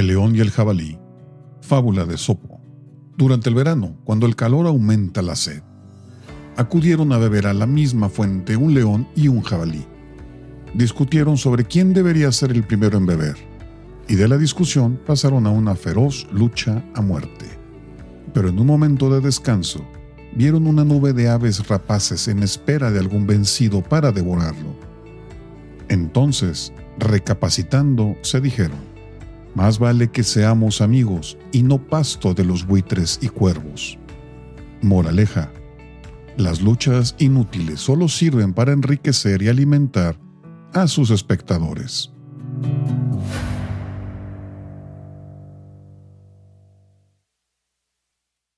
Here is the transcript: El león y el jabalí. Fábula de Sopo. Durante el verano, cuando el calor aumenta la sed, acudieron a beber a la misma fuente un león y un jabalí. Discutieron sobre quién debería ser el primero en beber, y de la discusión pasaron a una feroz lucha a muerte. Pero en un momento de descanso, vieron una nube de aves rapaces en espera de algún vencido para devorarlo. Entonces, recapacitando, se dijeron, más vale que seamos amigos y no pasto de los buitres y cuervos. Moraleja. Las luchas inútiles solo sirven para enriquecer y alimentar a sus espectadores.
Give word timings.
El 0.00 0.06
león 0.06 0.34
y 0.34 0.40
el 0.40 0.50
jabalí. 0.50 0.98
Fábula 1.60 2.06
de 2.06 2.16
Sopo. 2.16 2.58
Durante 3.18 3.50
el 3.50 3.54
verano, 3.54 4.00
cuando 4.02 4.24
el 4.24 4.34
calor 4.34 4.66
aumenta 4.66 5.20
la 5.20 5.36
sed, 5.36 5.62
acudieron 6.56 7.12
a 7.12 7.18
beber 7.18 7.46
a 7.46 7.52
la 7.52 7.66
misma 7.66 8.08
fuente 8.08 8.56
un 8.56 8.72
león 8.72 9.06
y 9.14 9.28
un 9.28 9.42
jabalí. 9.42 9.84
Discutieron 10.72 11.36
sobre 11.36 11.66
quién 11.66 11.92
debería 11.92 12.32
ser 12.32 12.50
el 12.52 12.64
primero 12.64 12.96
en 12.96 13.04
beber, 13.04 13.36
y 14.08 14.14
de 14.14 14.26
la 14.26 14.38
discusión 14.38 14.98
pasaron 15.06 15.46
a 15.46 15.50
una 15.50 15.74
feroz 15.74 16.26
lucha 16.32 16.82
a 16.94 17.02
muerte. 17.02 17.44
Pero 18.32 18.48
en 18.48 18.58
un 18.58 18.68
momento 18.68 19.10
de 19.10 19.20
descanso, 19.20 19.84
vieron 20.34 20.66
una 20.66 20.82
nube 20.82 21.12
de 21.12 21.28
aves 21.28 21.68
rapaces 21.68 22.26
en 22.26 22.42
espera 22.42 22.90
de 22.90 23.00
algún 23.00 23.26
vencido 23.26 23.82
para 23.82 24.12
devorarlo. 24.12 24.74
Entonces, 25.90 26.72
recapacitando, 26.98 28.16
se 28.22 28.40
dijeron, 28.40 28.88
más 29.54 29.78
vale 29.78 30.10
que 30.10 30.22
seamos 30.22 30.80
amigos 30.80 31.36
y 31.52 31.62
no 31.62 31.78
pasto 31.78 32.34
de 32.34 32.44
los 32.44 32.66
buitres 32.66 33.18
y 33.20 33.28
cuervos. 33.28 33.98
Moraleja. 34.82 35.50
Las 36.36 36.62
luchas 36.62 37.16
inútiles 37.18 37.80
solo 37.80 38.08
sirven 38.08 38.54
para 38.54 38.72
enriquecer 38.72 39.42
y 39.42 39.48
alimentar 39.48 40.18
a 40.72 40.86
sus 40.86 41.10
espectadores. 41.10 42.12